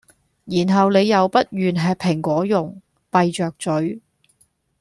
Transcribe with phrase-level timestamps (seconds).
[0.45, 4.01] 然後你又不願吃蘋果茸，閉著咀